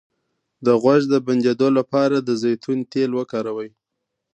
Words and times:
د 0.65 0.67
غوږ 0.81 1.01
د 1.09 1.15
بندیدو 1.25 1.67
لپاره 1.77 2.15
د 2.19 2.29
زیتون 2.41 2.77
تېل 2.91 3.11
وکاروئ 3.19 3.69